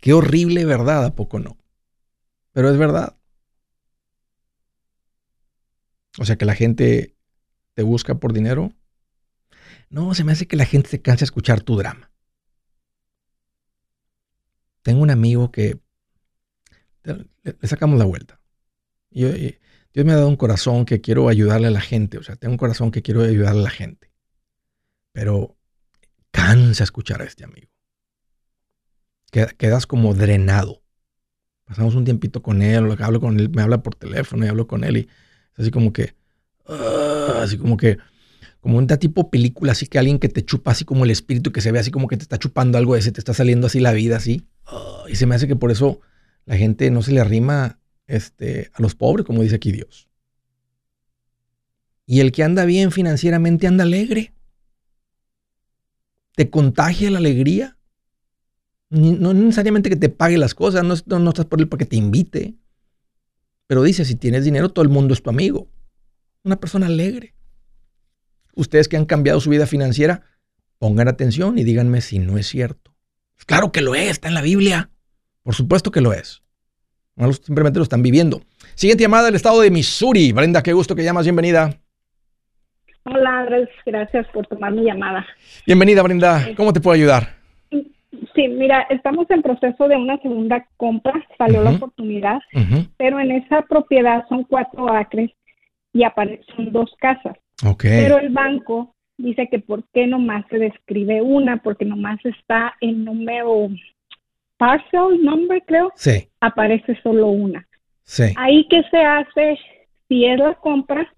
[0.00, 1.56] Qué horrible verdad, ¿a poco no?
[2.52, 3.16] Pero es verdad.
[6.18, 7.16] O sea que la gente
[7.74, 8.72] te busca por dinero.
[9.90, 12.11] No, se me hace que la gente se cansa de escuchar tu drama.
[14.82, 15.80] Tengo un amigo que
[17.04, 17.26] le,
[17.66, 18.40] sacamos la vuelta.
[19.10, 19.58] Yo- y
[19.92, 22.18] Dios me ha dado un corazón que quiero ayudarle a la gente.
[22.18, 24.10] O sea, tengo un corazón que quiero ayudarle a la gente.
[25.12, 25.56] Pero
[26.30, 27.68] cansa escuchar a este amigo.
[29.30, 30.82] Qued- Quedas como drenado.
[31.64, 34.84] Pasamos un tiempito con él, hablo con él, me habla por teléfono y hablo con
[34.84, 35.08] él y es
[35.60, 36.14] así como que,
[36.66, 37.98] ah, así como que,
[38.62, 41.60] como un tipo película, así que alguien que te chupa así como el espíritu, que
[41.60, 43.80] se ve así como que te está chupando algo de ese, te está saliendo así
[43.80, 44.46] la vida, así.
[45.08, 46.00] Y se me hace que por eso
[46.44, 50.08] la gente no se le arrima este, a los pobres, como dice aquí Dios.
[52.06, 54.32] Y el que anda bien financieramente anda alegre.
[56.36, 57.76] Te contagia la alegría.
[58.90, 61.86] No necesariamente que te pague las cosas, no, no, no estás por él para que
[61.86, 62.54] te invite.
[63.66, 65.68] Pero dice, si tienes dinero, todo el mundo es tu amigo.
[66.44, 67.34] Una persona alegre.
[68.54, 70.22] Ustedes que han cambiado su vida financiera,
[70.78, 72.94] pongan atención y díganme si no es cierto.
[73.46, 74.90] Claro que lo es, está en la Biblia.
[75.42, 76.42] Por supuesto que lo es.
[77.44, 78.42] simplemente lo están viviendo.
[78.74, 80.32] Siguiente llamada del estado de Missouri.
[80.32, 81.24] Brenda, qué gusto que llamas.
[81.24, 81.78] Bienvenida.
[83.04, 83.68] Hola, Andrés.
[83.84, 85.26] Gracias por tomar mi llamada.
[85.66, 86.48] Bienvenida, Brenda.
[86.56, 87.34] ¿Cómo te puedo ayudar?
[88.34, 91.14] Sí, mira, estamos en proceso de una segunda compra.
[91.36, 92.38] Salió la oportunidad,
[92.96, 95.30] pero en esa propiedad son cuatro acres
[95.92, 97.36] y aparecen dos casas.
[97.80, 103.04] Pero el banco dice que por qué nomás se describe una, porque nomás está en
[103.04, 103.68] número
[104.56, 105.92] parcel number, creo.
[105.96, 106.28] Sí.
[106.40, 107.66] Aparece solo una.
[108.04, 108.32] Sí.
[108.36, 109.58] Ahí que se hace,
[110.08, 111.12] si es la compra,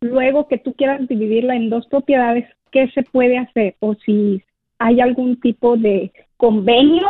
[0.00, 3.76] luego que tú quieras dividirla en dos propiedades, ¿qué se puede hacer?
[3.80, 4.42] O si
[4.78, 7.08] hay algún tipo de convenio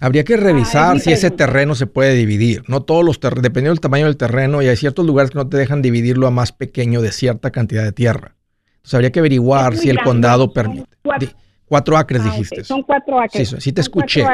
[0.00, 2.62] Habría que revisar si ese terreno se puede dividir.
[2.68, 5.46] No todos los terrenos, dependiendo del tamaño del terreno, y hay ciertos lugares que no
[5.46, 8.34] te dejan dividirlo a más pequeño de cierta cantidad de tierra.
[8.76, 10.88] Entonces habría que averiguar si el condado permite.
[11.66, 12.64] Cuatro, acres ah, dijiste.
[12.64, 13.50] Son cuatro acres.
[13.50, 14.24] Sí, sí te escuché.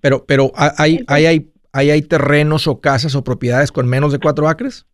[0.00, 4.18] Pero, pero hay, hay, hay, hay, hay terrenos o casas o propiedades con menos de
[4.18, 4.86] cuatro acres.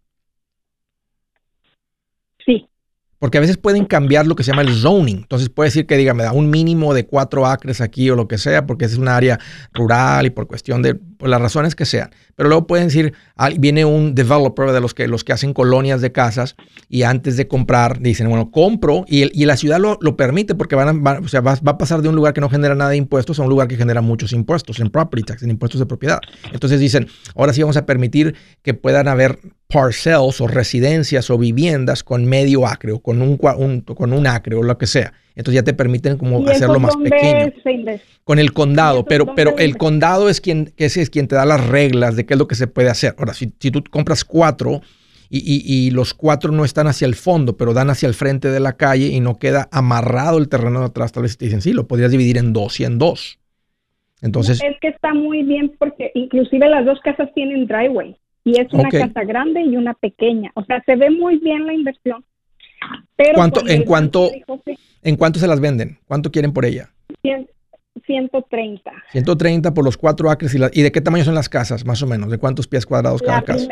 [3.19, 5.17] Porque a veces pueden cambiar lo que se llama el zoning.
[5.19, 8.29] Entonces puede decir que diga, me da un mínimo de cuatro acres aquí o lo
[8.29, 9.39] que sea, porque es un área
[9.73, 12.11] rural y por cuestión de por las razones que sean.
[12.35, 13.15] Pero luego pueden decir,
[13.59, 16.57] viene un developer de los que, los que hacen colonias de casas
[16.89, 20.75] y antes de comprar dicen, bueno, compro y, y la ciudad lo, lo, permite porque
[20.75, 22.97] van o sea, va, va, a pasar de un lugar que no genera nada de
[22.97, 26.21] impuestos a un lugar que genera muchos impuestos, en property tax, en impuestos de propiedad.
[26.53, 29.39] Entonces dicen, ahora sí vamos a permitir que puedan haber
[29.69, 34.63] parcels o residencias o viviendas con medio acre o con un, con un acre o
[34.63, 35.13] lo que sea.
[35.37, 37.53] Entonces ya te permiten como hacerlo más pequeño.
[38.25, 41.65] Con el condado, pero, pero el condado es quien, ese es quien te da las
[41.69, 43.15] reglas de qué es lo que se puede hacer.
[43.19, 44.81] Ahora, si, si tú compras cuatro
[45.29, 48.49] y, y, y, los cuatro no están hacia el fondo, pero dan hacia el frente
[48.49, 51.61] de la calle y no queda amarrado el terreno de atrás, tal vez te dicen,
[51.61, 53.39] sí, lo podrías dividir en dos y en dos.
[54.23, 58.73] Entonces, es que está muy bien porque inclusive las dos casas tienen driveway y es
[58.73, 60.51] una casa grande y una pequeña.
[60.55, 62.25] O sea, se ve muy bien la inversión.
[63.17, 64.31] Pero ¿Cuánto, en, cuánto,
[65.07, 65.99] ¿En cuánto se las venden?
[66.07, 66.91] ¿Cuánto quieren por ella?
[68.05, 68.93] 130.
[69.13, 70.53] 130 por los cuatro acres.
[70.55, 72.29] Y, ¿Y de qué tamaño son las casas, más o menos?
[72.29, 73.69] ¿De cuántos pies cuadrados cada casa?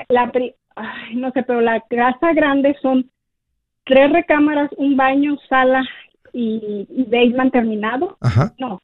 [1.15, 3.11] no sé, pero la casa grande son
[3.85, 5.85] tres recámaras, un baño, sala
[6.33, 8.17] y, y basement terminado.
[8.21, 8.55] Ajá.
[8.59, 8.81] No,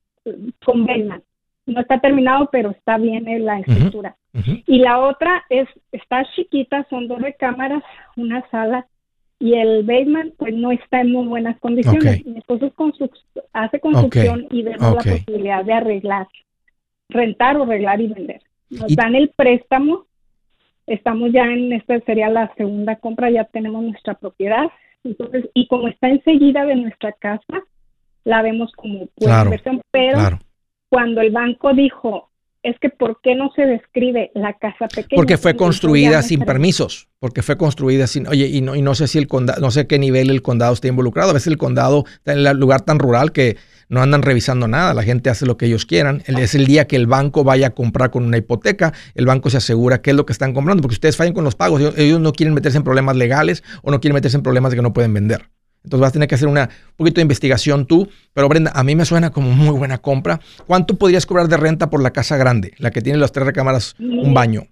[0.65, 1.23] con basement
[1.71, 4.17] no está terminado, pero está bien en la estructura.
[4.67, 7.83] Y la otra es, está chiquita, son dos recámaras,
[8.17, 8.87] una sala,
[9.41, 12.25] y el basement pues no está en muy buenas condiciones.
[12.27, 12.73] Mi esposo
[13.55, 16.29] hace construcción y vemos la posibilidad de arreglar,
[17.09, 18.43] rentar o arreglar y vender.
[18.69, 20.05] Nos dan el préstamo,
[20.87, 24.67] estamos ya en, esta sería la segunda compra, ya tenemos nuestra propiedad,
[25.03, 27.65] entonces, y como está enseguida de nuestra casa,
[28.25, 30.39] la vemos como pues, inversión, pero
[30.91, 32.30] cuando el banco dijo,
[32.63, 35.17] es que ¿por qué no se describe la casa pequeña?
[35.17, 39.09] Porque fue construida sin permisos, porque fue construida sin, oye, y no, y no sé
[39.09, 42.05] si el condado, no sé qué nivel el condado está involucrado, a veces el condado
[42.07, 43.57] está en un lugar tan rural que
[43.89, 46.97] no andan revisando nada, la gente hace lo que ellos quieran, es el día que
[46.97, 50.27] el banco vaya a comprar con una hipoteca, el banco se asegura qué es lo
[50.27, 53.17] que están comprando, porque ustedes fallan con los pagos, ellos no quieren meterse en problemas
[53.17, 55.49] legales o no quieren meterse en problemas de que no pueden vender.
[55.85, 58.09] Entonces vas a tener que hacer una, un poquito de investigación tú.
[58.33, 60.41] Pero Brenda, a mí me suena como muy buena compra.
[60.67, 63.95] ¿Cuánto podrías cobrar de renta por la casa grande, la que tiene las tres recámaras,
[63.99, 64.65] un baño?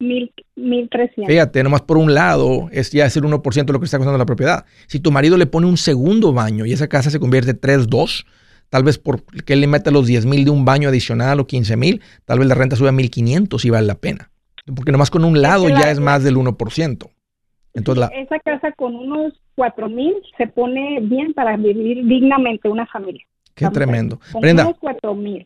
[0.00, 1.32] Mil, mil trescientos.
[1.32, 4.18] Fíjate, nomás por un lado es ya es el 1% de lo que está costando
[4.18, 4.64] la propiedad.
[4.86, 8.26] Si tu marido le pone un segundo baño y esa casa se convierte en 3-2,
[8.70, 11.76] tal vez porque él le mete los 10 mil de un baño adicional o 15
[11.76, 14.30] mil, tal vez la renta sube a 1500 y vale la pena.
[14.74, 17.10] Porque nomás con un lado ya es más del 1%.
[17.74, 23.24] Entonces, esa casa con unos cuatro mil se pone bien para vivir dignamente una familia.
[23.54, 24.18] Qué tremendo.
[24.40, 24.68] Brenda,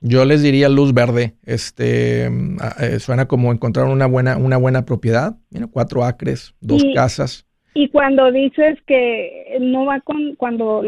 [0.01, 1.37] yo les diría luz verde.
[1.45, 5.37] Este ah, eh, suena como encontrar una buena, una buena propiedad.
[5.51, 7.47] Mira, cuatro acres, dos casas.
[7.81, 10.83] Y cuando dices que no va con, cuando,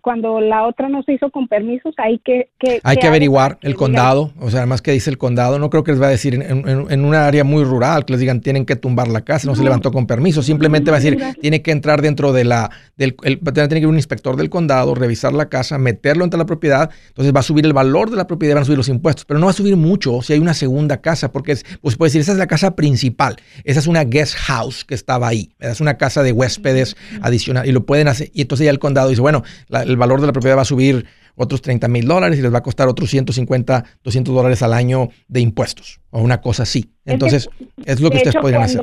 [0.00, 2.48] cuando la otra no se hizo con permisos, hay que...
[2.82, 5.92] hay que averiguar el condado, o sea, además que dice el condado, no creo que
[5.92, 8.74] les va a decir en, en, un área muy rural que les digan tienen que
[8.74, 12.02] tumbar la casa, no, se levantó con permiso, simplemente va a decir tiene que entrar
[12.02, 15.78] dentro de la, del, el, tiene que ir un inspector del condado, revisar la casa,
[15.78, 18.66] meterlo entre la propiedad, entonces va a subir el valor de la propiedad, van a
[18.66, 21.52] subir los impuestos, pero no va a subir mucho si hay una segunda casa, porque
[21.52, 24.96] es, pues puede decir, esa es la casa principal, esa es una guest house que
[24.96, 28.30] estaba ahí, es una casa de huéspedes adicional y lo pueden hacer.
[28.32, 31.06] Y entonces ya el condado dice, bueno, el valor de la propiedad va a subir
[31.36, 35.08] otros 30 mil dólares y les va a costar otros 150, 200 dólares al año
[35.28, 36.90] de impuestos o una cosa así.
[37.04, 37.48] Entonces,
[37.84, 38.82] es, lo que ustedes podrían hacer.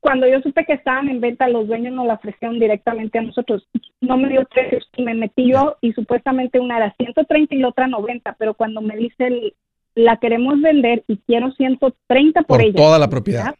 [0.00, 3.68] Cuando yo supe que estaban en venta, los dueños nos la ofrecieron directamente a nosotros.
[4.00, 7.68] No me dio precios y me metí yo y supuestamente una era 130 y la
[7.68, 9.54] otra 90, pero cuando me dice el,
[9.94, 12.76] la queremos vender y quiero 130 por, por ella.
[12.76, 13.54] Toda la propiedad.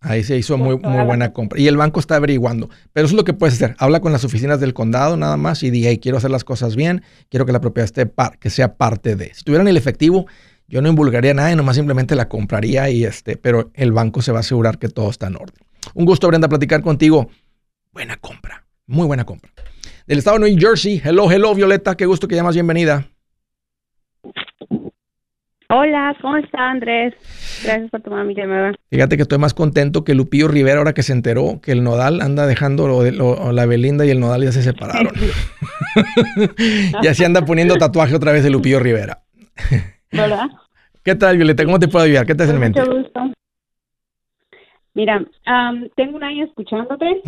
[0.00, 1.60] Ahí se hizo muy, muy buena compra.
[1.60, 2.70] Y el banco está averiguando.
[2.92, 3.74] Pero eso es lo que puedes hacer.
[3.78, 6.76] Habla con las oficinas del condado nada más y di, hey, quiero hacer las cosas
[6.76, 9.34] bien, quiero que la propiedad esté par que sea parte de.
[9.34, 10.26] Si tuvieran el efectivo,
[10.68, 14.32] yo no invulgaría nada y nomás simplemente la compraría y este, pero el banco se
[14.32, 15.56] va a asegurar que todo está en orden.
[15.94, 17.28] Un gusto, Brenda, platicar contigo.
[17.92, 19.50] Buena compra, muy buena compra.
[20.06, 23.08] Del estado de New Jersey, hello, hello, Violeta, qué gusto que llamas, bienvenida.
[25.70, 27.12] Hola, ¿cómo está Andrés?
[27.62, 28.72] Gracias por tomar mi llamada.
[28.90, 32.22] Fíjate que estoy más contento que Lupillo Rivera ahora que se enteró que el Nodal
[32.22, 35.12] anda dejando lo la Belinda y el Nodal ya se separaron.
[37.02, 39.18] ya se anda poniendo tatuaje otra vez de Lupillo Rivera.
[40.10, 40.46] ¿Verdad?
[41.04, 41.66] ¿Qué tal, Violeta?
[41.66, 42.24] ¿Cómo te puedo ayudar?
[42.24, 42.80] ¿Qué te hace en mente?
[42.80, 43.32] Mucho gusto.
[44.94, 45.22] Mira,
[45.96, 47.20] tengo un año escuchándote.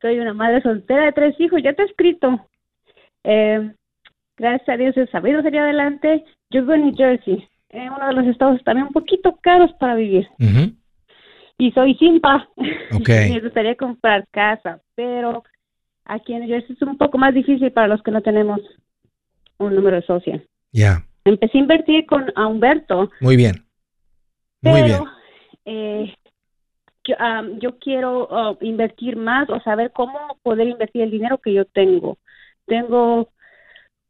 [0.00, 1.60] Soy una madre soltera de tres hijos.
[1.62, 2.46] Ya te he escrito.
[3.24, 3.72] Eh,
[4.36, 8.12] gracias a Dios he sabido salir adelante yo vivo en New Jersey, en uno de
[8.12, 10.28] los estados también un poquito caros para vivir.
[11.58, 12.48] Y soy simpa.
[12.56, 15.42] Me gustaría comprar casa, pero
[16.04, 18.60] aquí en New Jersey es un poco más difícil para los que no tenemos
[19.58, 20.42] un número de socio.
[20.72, 21.04] Ya.
[21.24, 23.10] Empecé a invertir con Humberto.
[23.20, 23.64] Muy bien.
[24.60, 25.02] Muy bien.
[25.64, 26.14] Eh,
[27.04, 27.14] yo,
[27.58, 32.18] yo, quiero uh, invertir más o saber cómo poder invertir el dinero que yo tengo.
[32.66, 33.28] Tengo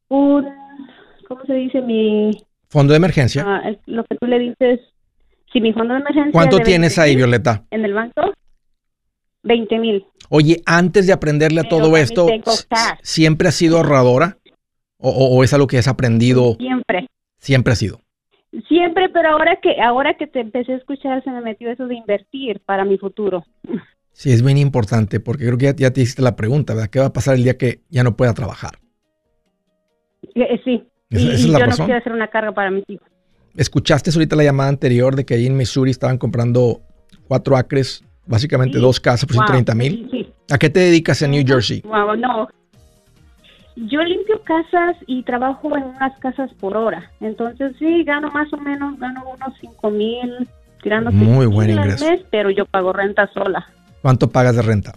[0.08, 0.46] un
[1.32, 1.80] ¿cómo se dice?
[1.80, 2.30] Mi...
[2.68, 3.44] Fondo de emergencia.
[3.46, 4.80] Ah, lo que tú le dices,
[5.52, 6.32] si mi fondo de emergencia...
[6.32, 7.64] ¿Cuánto tienes ahí, Violeta?
[7.70, 8.32] En el banco,
[9.42, 10.06] 20 mil.
[10.28, 12.26] Oye, antes de aprenderle a todo esto,
[13.02, 14.38] ¿siempre has sido ahorradora?
[14.98, 16.54] O, es algo que has aprendido?
[16.58, 17.08] Siempre.
[17.38, 18.00] Siempre ha sido.
[18.68, 21.96] Siempre, pero ahora que ahora que te empecé a escuchar se me metió eso de
[21.96, 23.44] invertir para mi futuro.
[24.12, 26.90] Sí, es bien importante porque creo que ya, ya te hiciste la pregunta, ¿verdad?
[26.90, 28.72] ¿Qué va a pasar el día que ya no pueda trabajar?
[30.34, 30.60] Eh,
[31.18, 33.06] sí, y, yo no quiero hacer una carga para mis hijos.
[33.56, 36.80] ¿Escuchaste ahorita la llamada anterior de que ahí en Missouri estaban comprando
[37.28, 40.32] cuatro acres, básicamente dos casas por 130 mil?
[40.50, 41.82] ¿A qué te dedicas en New Jersey?
[41.82, 42.48] Wow, no.
[43.76, 47.10] Yo limpio casas y trabajo en unas casas por hora.
[47.20, 50.48] Entonces, sí, gano más o menos, gano unos 5 mil,
[50.82, 52.04] tirando Muy buen ingreso.
[52.08, 53.66] Mes, pero yo pago renta sola.
[54.02, 54.92] ¿Cuánto pagas de renta?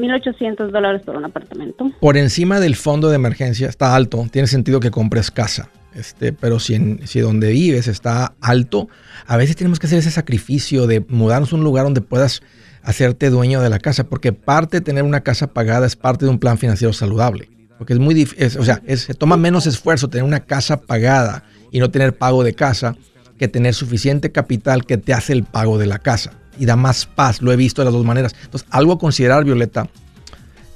[0.00, 1.90] 1.800 dólares por un apartamento.
[2.00, 5.70] Por encima del fondo de emergencia está alto, tiene sentido que compres casa.
[5.94, 8.88] Este, pero si, en, si donde vives está alto,
[9.26, 12.42] a veces tenemos que hacer ese sacrificio de mudarnos a un lugar donde puedas
[12.82, 16.30] hacerte dueño de la casa, porque parte de tener una casa pagada es parte de
[16.30, 17.48] un plan financiero saludable.
[17.76, 21.80] Porque es muy difícil, o sea, se toma menos esfuerzo tener una casa pagada y
[21.80, 22.96] no tener pago de casa
[23.38, 27.06] que tener suficiente capital que te hace el pago de la casa y da más
[27.06, 27.42] paz.
[27.42, 28.34] Lo he visto de las dos maneras.
[28.44, 29.88] Entonces, algo a considerar, Violeta.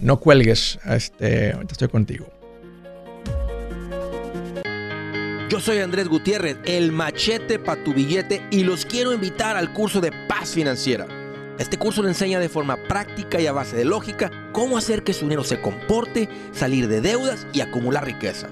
[0.01, 0.79] No cuelgues.
[0.85, 2.27] Este, estoy contigo.
[5.49, 10.01] Yo soy Andrés Gutiérrez, el machete para tu billete y los quiero invitar al curso
[10.01, 11.07] de paz financiera.
[11.59, 15.12] Este curso le enseña de forma práctica y a base de lógica cómo hacer que
[15.12, 18.49] su dinero se comporte, salir de deudas y acumular riqueza.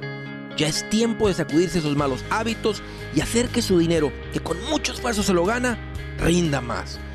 [0.56, 2.82] Ya es tiempo de sacudirse esos malos hábitos
[3.16, 5.78] y hacer que su dinero, que con mucho esfuerzo se lo gana,
[6.18, 7.00] rinda más.